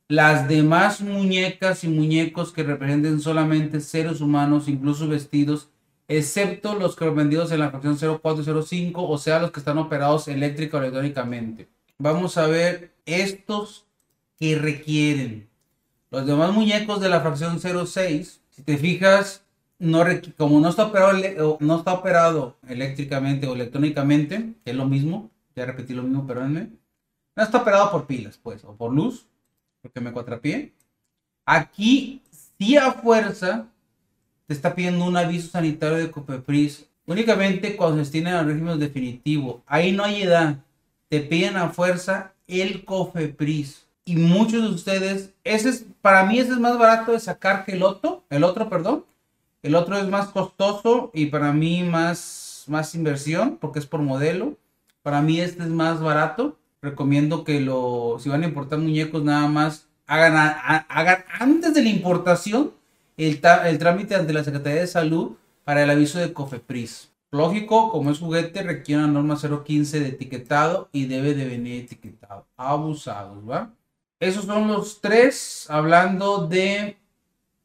[0.08, 5.70] Las demás muñecas y muñecos que representen solamente seres humanos, incluso vestidos,
[6.08, 10.78] excepto los que vendidos en la fracción 0405, o sea, los que están operados eléctrica
[10.78, 11.68] o electrónicamente.
[11.98, 13.86] Vamos a ver estos
[14.38, 15.50] que requieren.
[16.12, 19.44] Los demás muñecos de la fracción 06, si te fijas,
[19.80, 20.04] no
[20.38, 25.94] como no está, operado, no está operado eléctricamente o electrónicamente, es lo mismo, ya repetí
[25.94, 26.70] lo mismo, perdónenme,
[27.36, 29.28] no está operado por pilas, pues, o por luz,
[29.82, 30.74] porque me cuatrapié.
[31.46, 32.22] Aquí,
[32.58, 33.68] sí a fuerza,
[34.54, 39.64] te está pidiendo un aviso sanitario de COPEPRIS, únicamente cuando se tiene al régimen definitivo.
[39.66, 40.58] Ahí no hay edad,
[41.10, 46.52] te piden a fuerza el COFEPRIS y muchos de ustedes, ese es, para mí ese
[46.52, 49.06] es más barato de sacar que el otro, el otro, perdón.
[49.64, 54.56] El otro es más costoso y para mí más, más inversión porque es por modelo.
[55.02, 56.60] Para mí este es más barato.
[56.80, 60.36] Recomiendo que lo, si van a importar muñecos, nada más hagan,
[60.90, 62.72] hagan antes de la importación
[63.18, 63.40] el,
[63.80, 67.12] trámite ante la Secretaría de Salud para el aviso de COFEPRIS.
[67.32, 72.46] Lógico, como es juguete, requiere una norma 015 de etiquetado y debe de venir etiquetado.
[72.58, 73.74] Abusados, ¿va?
[74.20, 76.98] Esos son los tres hablando de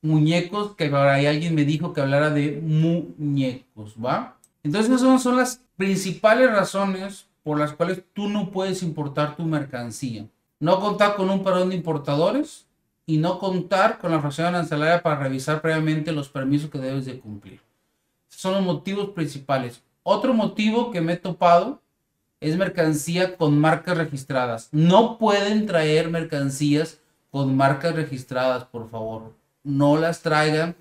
[0.00, 4.38] muñecos, que ahora alguien me dijo que hablara de muñecos, ¿va?
[4.62, 10.26] Entonces esas son las principales razones por las cuales tú no puedes importar tu mercancía.
[10.60, 12.67] No contar con un parón de importadores
[13.08, 17.18] y no contar con la fracción arancelaria para revisar previamente los permisos que debes de
[17.18, 17.58] cumplir.
[18.28, 19.80] Son los motivos principales.
[20.02, 21.80] Otro motivo que me he topado
[22.38, 24.68] es mercancía con marcas registradas.
[24.72, 26.98] No pueden traer mercancías
[27.30, 29.32] con marcas registradas, por favor.
[29.64, 30.76] No las traigan,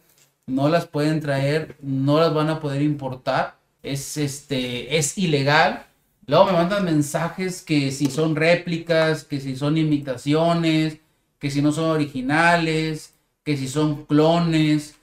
[0.45, 3.55] no las pueden traer, no las van a poder importar.
[3.81, 5.85] Es este es ilegal.
[6.25, 10.99] Luego me mandan mensajes que si son réplicas, que si son imitaciones,
[11.39, 14.95] que si no son originales, que si son clones.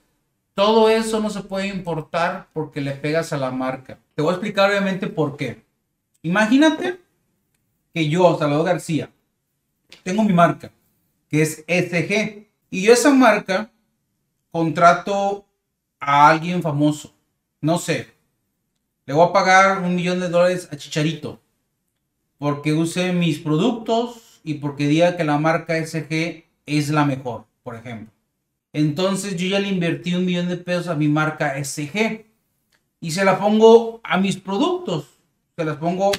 [0.55, 3.99] Todo eso no se puede importar porque le pegas a la marca.
[4.15, 5.65] Te voy a explicar obviamente por qué.
[6.23, 7.01] Imagínate
[7.93, 9.11] que yo, Salvador García,
[10.03, 10.71] tengo mi marca
[11.35, 12.47] que es SG.
[12.71, 13.71] Y yo esa marca
[14.51, 15.45] contrato
[15.99, 17.13] a alguien famoso.
[17.61, 18.13] No sé.
[19.07, 21.41] Le voy a pagar un millón de dólares a Chicharito.
[22.39, 27.75] Porque use mis productos y porque diga que la marca SG es la mejor, por
[27.75, 28.13] ejemplo.
[28.75, 32.27] Entonces yo ya le invertí un millón de pesos a mi marca SG.
[33.01, 35.09] Y se la pongo a mis productos.
[35.57, 36.13] Se las pongo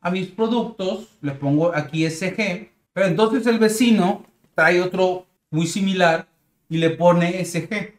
[0.00, 1.08] a mis productos.
[1.20, 2.70] Le pongo aquí SG.
[2.92, 6.26] Pero entonces el vecino trae otro muy similar
[6.68, 7.94] y le pone SG.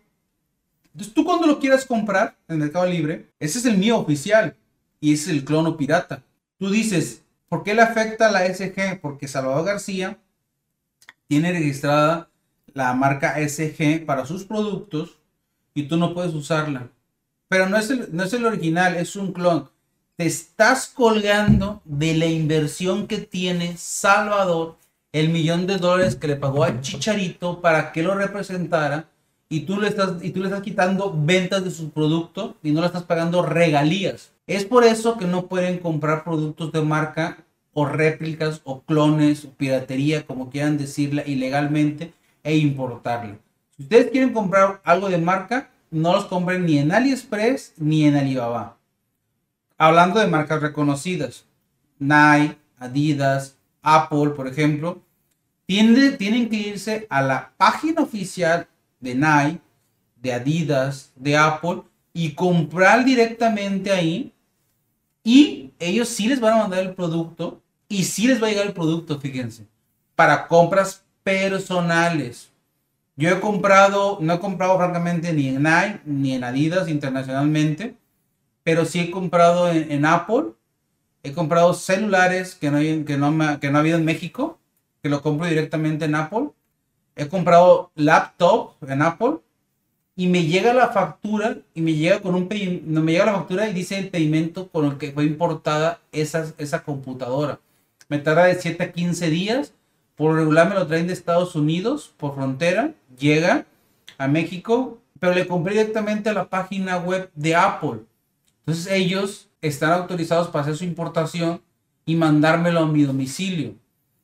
[0.93, 4.55] Entonces tú cuando lo quieras comprar en Mercado Libre, ese es el mío oficial
[4.99, 6.23] y ese es el clono pirata.
[6.57, 7.20] Tú dices,
[7.51, 9.01] ¿por qué le afecta a la SG?
[9.01, 10.17] Porque Salvador García
[11.27, 12.29] tiene registrada
[12.73, 15.19] la marca SG para sus productos
[15.73, 16.87] y tú no puedes usarla.
[17.49, 19.69] Pero no es el, no es el original, es un clon.
[20.15, 24.77] Te estás colgando de la inversión que tiene Salvador
[25.11, 29.09] el millón de dólares que le pagó a Chicharito para que lo representara
[29.49, 32.79] y tú le estás, y tú le estás quitando ventas de su producto y no
[32.79, 34.31] le estás pagando regalías.
[34.47, 37.37] Es por eso que no pueden comprar productos de marca
[37.73, 43.37] o réplicas o clones o piratería, como quieran decirla, ilegalmente e importarla.
[43.77, 48.15] Si ustedes quieren comprar algo de marca, no los compren ni en AliExpress ni en
[48.15, 48.77] Alibaba.
[49.77, 51.45] Hablando de marcas reconocidas,
[51.99, 55.01] Nike, Adidas, Apple, por ejemplo,
[55.65, 58.67] tienen que irse a la página oficial
[58.99, 59.61] de Nike,
[60.17, 64.33] de Adidas, de Apple y comprar directamente ahí.
[65.23, 68.65] Y ellos sí les van a mandar el producto y sí les va a llegar
[68.65, 69.67] el producto, fíjense,
[70.15, 72.51] para compras personales.
[73.15, 77.97] Yo he comprado, no he comprado francamente ni en Nike ni en Adidas internacionalmente,
[78.63, 80.53] pero sí he comprado en Apple
[81.23, 84.59] He comprado celulares que no, hay, que, no, que no ha habido en México,
[85.03, 86.49] que lo compro directamente en Apple.
[87.15, 89.37] He comprado laptop en Apple
[90.21, 92.47] y me llega la factura y me llega con un
[92.85, 96.53] no me llega la factura y dice el pedimento con el que fue importada esa,
[96.59, 97.59] esa computadora.
[98.07, 99.73] Me tarda de 7 a 15 días.
[100.15, 102.93] Por regular me lo traen de Estados Unidos por frontera.
[103.17, 103.65] Llega
[104.19, 108.01] a México, pero le compré directamente a la página web de Apple.
[108.59, 111.63] Entonces ellos están autorizados para hacer su importación
[112.05, 113.73] y mandármelo a mi domicilio.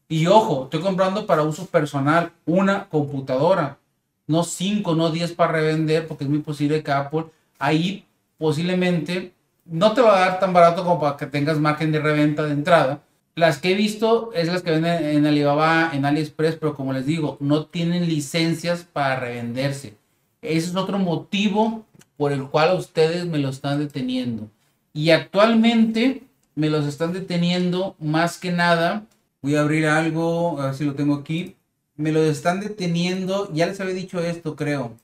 [0.08, 3.80] Y ojo, estoy comprando para uso personal una computadora,
[4.28, 7.26] no cinco, no diez para revender, porque es muy posible que Apple
[7.58, 8.06] ahí
[8.38, 9.34] posiblemente
[9.66, 12.52] no te va a dar tan barato como para que tengas margen de reventa de
[12.52, 13.02] entrada.
[13.36, 17.06] Las que he visto es las que venden en Alibaba, en AliExpress, pero como les
[17.06, 19.96] digo, no tienen licencias para revenderse.
[20.42, 21.86] Ese es otro motivo
[22.16, 24.50] por el cual ustedes me lo están deteniendo.
[24.94, 26.24] Y actualmente
[26.56, 29.06] me los están deteniendo más que nada.
[29.44, 31.57] Voy a abrir algo, a ver si lo tengo aquí.
[31.98, 34.96] Me los están deteniendo, ya les había dicho esto, creo,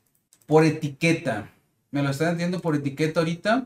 [0.46, 1.52] por etiqueta.
[1.90, 3.66] Me lo están deteniendo por etiqueta ahorita.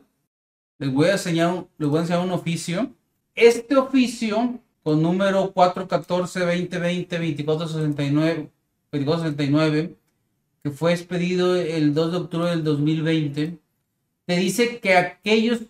[0.78, 2.90] Les voy a enseñar, les voy a enseñar un oficio.
[3.34, 8.48] Este oficio con número 414-2020-2469,
[8.90, 9.94] 2469,
[10.62, 13.58] que fue expedido el 2 de octubre del 2020,
[14.24, 15.60] te dice que aquellos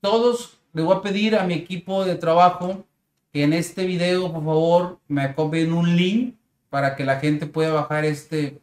[0.00, 2.86] todos le voy a pedir a mi equipo de trabajo
[3.34, 6.39] que en este video, por favor, me copien un link
[6.70, 8.60] para que la gente pueda bajar este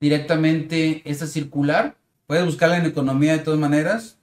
[0.00, 1.96] directamente esta circular.
[2.26, 4.18] Puedes buscarla en economía de todas maneras,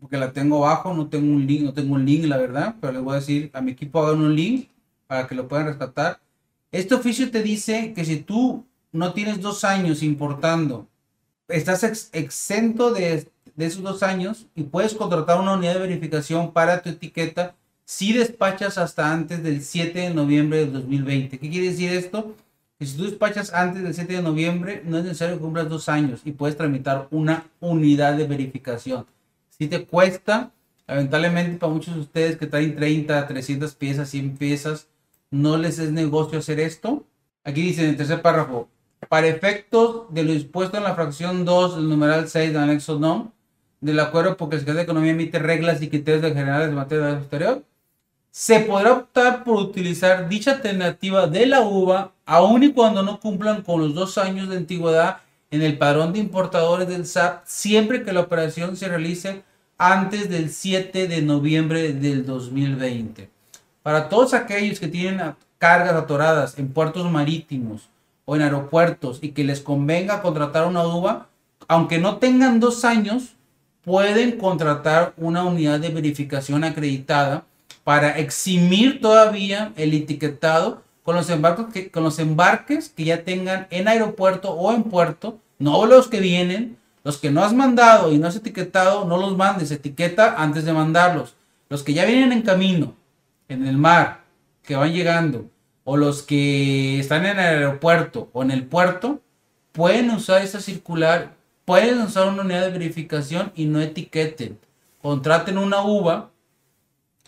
[0.00, 2.92] porque la tengo abajo, no tengo un link, no tengo un link, la verdad, pero
[2.92, 4.68] les voy a decir a mi equipo hagan un link
[5.06, 6.20] para que lo puedan rescatar.
[6.72, 10.88] Este oficio te dice que si tú no tienes dos años importando,
[11.48, 16.82] estás exento de de esos dos años y puedes contratar una unidad de verificación para
[16.82, 21.38] tu etiqueta si despachas hasta antes del 7 de noviembre del 2020.
[21.38, 22.34] ¿Qué quiere decir esto?
[22.84, 25.88] Que si tú despachas antes del 7 de noviembre, no es necesario que cumplas dos
[25.88, 29.06] años y puedes tramitar una unidad de verificación.
[29.48, 30.52] Si te cuesta,
[30.86, 34.88] lamentablemente para muchos de ustedes que traen 30, 300 piezas, 100 piezas,
[35.30, 37.06] no les es negocio hacer esto.
[37.42, 38.68] Aquí dice en el tercer párrafo,
[39.08, 43.30] para efectos de lo dispuesto en la fracción 2 del numeral 6 del anexo NOM,
[43.80, 47.06] del acuerdo porque el Secretario de Economía emite reglas y criterios de generales de materia
[47.06, 47.64] de exterior,
[48.34, 53.62] se podrá optar por utilizar dicha alternativa de la uva aun y cuando no cumplan
[53.62, 55.18] con los dos años de antigüedad
[55.52, 59.44] en el padrón de importadores del SAP, siempre que la operación se realice
[59.78, 63.30] antes del 7 de noviembre del 2020.
[63.84, 67.88] Para todos aquellos que tienen cargas atoradas en puertos marítimos
[68.24, 71.28] o en aeropuertos y que les convenga contratar una uva,
[71.68, 73.36] aunque no tengan dos años,
[73.84, 77.44] pueden contratar una unidad de verificación acreditada
[77.84, 81.90] para eximir todavía el etiquetado con los embarques que,
[82.22, 87.30] embarques que ya tengan en aeropuerto o en puerto, no los que vienen, los que
[87.30, 91.34] no has mandado y no has etiquetado, no los mandes, etiqueta antes de mandarlos.
[91.68, 92.94] Los que ya vienen en camino,
[93.48, 94.24] en el mar,
[94.62, 95.50] que van llegando,
[95.84, 99.20] o los que están en el aeropuerto o en el puerto,
[99.72, 101.34] pueden usar esa circular,
[101.66, 104.58] pueden usar una unidad de verificación y no etiqueten.
[105.02, 106.30] Contraten una uva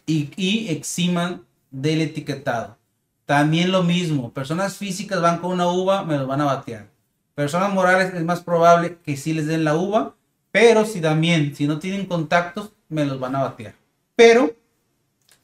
[0.07, 2.78] y, y eximan del etiquetado.
[3.26, 6.86] También lo mismo, personas físicas van con una uva, me los van a batear.
[7.34, 10.14] Personas morales es más probable que sí les den la uva,
[10.52, 13.74] pero si también, si no tienen contactos, me los van a batear.
[14.14, 14.54] Pero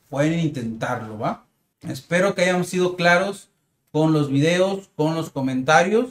[0.09, 1.45] pueden intentarlo, ¿va?
[1.83, 3.51] Espero que hayan sido claros
[3.91, 6.11] con los videos, con los comentarios.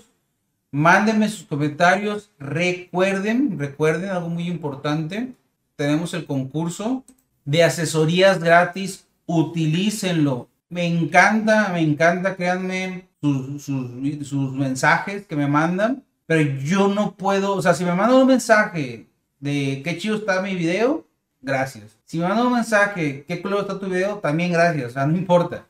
[0.69, 2.29] Mándenme sus comentarios.
[2.37, 5.33] Recuerden, recuerden algo muy importante.
[5.75, 7.03] Tenemos el concurso
[7.45, 9.07] de asesorías gratis.
[9.25, 10.49] Utilícenlo.
[10.69, 16.03] Me encanta, me encanta, créanme, sus, mensajes que me mandan.
[16.25, 19.07] Pero yo no puedo, o sea, si me mandan un mensaje
[19.39, 21.05] de qué chido está mi video,
[21.41, 21.97] gracias.
[22.05, 24.91] Si me mandan un mensaje, qué culero está tu video, también gracias.
[24.91, 25.65] O sea, no importa.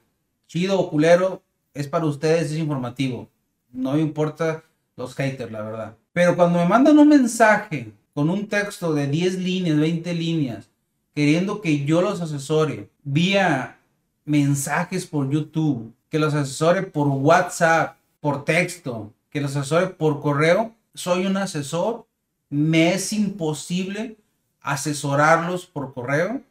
[0.48, 1.42] Chido o culero,
[1.74, 3.30] es para ustedes, es informativo.
[3.72, 4.64] No me importa
[4.96, 5.98] los haters, la verdad.
[6.14, 10.70] Pero cuando me mandan un mensaje con un texto de 10 líneas, 20 líneas,
[11.14, 13.80] queriendo que yo los asesore vía
[14.26, 20.74] mensajes por YouTube, que los asesore por WhatsApp, por texto, que los asesore por correo,
[20.94, 22.06] soy un asesor,
[22.50, 24.18] me es imposible
[24.62, 26.42] asesorarlos por correo.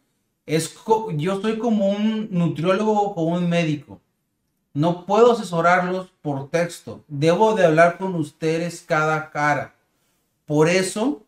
[0.47, 0.75] Es
[1.17, 4.01] yo soy como un nutriólogo o un médico.
[4.73, 7.05] No puedo asesorarlos por texto.
[7.09, 9.75] Debo de hablar con ustedes cada cara.
[10.47, 11.23] Por eso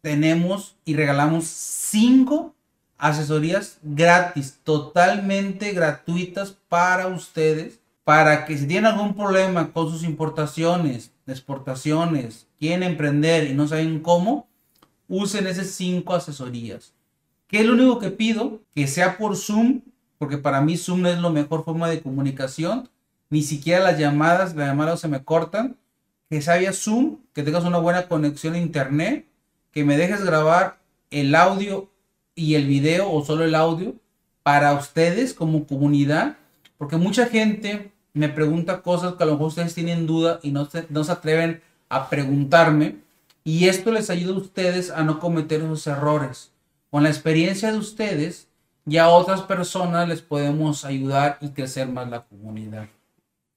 [0.00, 2.54] tenemos y regalamos cinco
[2.98, 11.12] asesorías gratis, totalmente gratuitas para ustedes, para que si tienen algún problema con sus importaciones,
[11.26, 14.48] exportaciones, quieren emprender y no saben cómo,
[15.06, 16.92] usen esas cinco asesorías.
[17.46, 18.60] ¿Qué es lo único que pido?
[18.74, 19.80] Que sea por Zoom,
[20.18, 22.90] porque para mí Zoom es la mejor forma de comunicación.
[23.30, 25.76] Ni siquiera las llamadas, las llamadas se me cortan.
[26.28, 29.26] Que sea Zoom, que tengas una buena conexión a internet,
[29.72, 30.78] que me dejes grabar
[31.10, 31.90] el audio
[32.38, 33.96] y el video o solo el audio
[34.44, 36.36] para ustedes como comunidad,
[36.78, 40.70] porque mucha gente me pregunta cosas que a lo mejor ustedes tienen duda y no
[40.70, 42.96] se, no se atreven a preguntarme
[43.42, 46.52] y esto les ayuda a ustedes a no cometer esos errores.
[46.90, 48.46] Con la experiencia de ustedes,
[48.84, 52.88] ya a otras personas les podemos ayudar y crecer más la comunidad.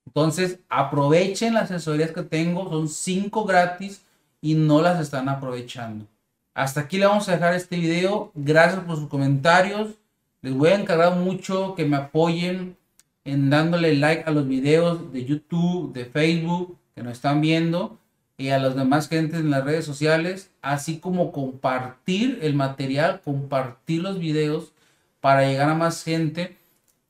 [0.08, 4.02] Entonces, aprovechen las asesorías que tengo, son cinco gratis
[4.42, 6.08] y no las están aprovechando.
[6.54, 8.32] Hasta aquí le vamos a dejar este video.
[8.36, 9.96] Gracias por sus comentarios.
[10.42, 12.76] Les voy a encargar mucho que me apoyen
[13.24, 17.98] en dándole like a los videos de YouTube, de Facebook que nos están viendo
[18.38, 24.02] y a las demás gentes en las redes sociales, así como compartir el material, compartir
[24.02, 24.74] los videos
[25.20, 26.58] para llegar a más gente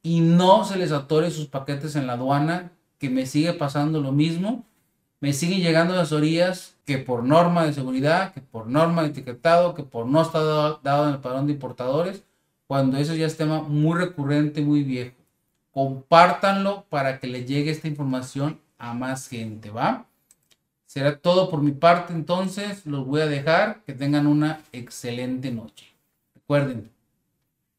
[0.04, 4.12] y no se les atore sus paquetes en la aduana, que me sigue pasando lo
[4.12, 4.66] mismo.
[5.22, 9.74] Me siguen llegando las orillas que por norma de seguridad, que por norma de etiquetado,
[9.74, 10.44] que por no estar
[10.84, 12.24] dado, en el padrón de importadores,
[12.68, 15.16] cuando eso ya es tema muy recurrente, muy viejo.
[15.72, 20.06] Compártanlo para que le llegue esta información a más gente, ¿va?
[20.86, 22.86] Será todo por mi parte entonces.
[22.86, 23.82] Los voy a dejar.
[23.86, 25.86] Que tengan una excelente noche.
[26.36, 26.92] Recuerden,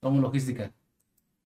[0.01, 0.73] somos logística.